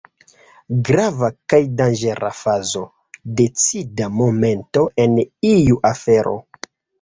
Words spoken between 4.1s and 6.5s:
momento en iu afero.